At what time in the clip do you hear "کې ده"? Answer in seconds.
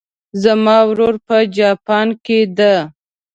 2.25-2.73